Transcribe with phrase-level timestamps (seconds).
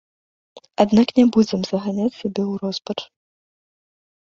[0.83, 2.99] Аднак не будзем заганяць сябе ў роспач.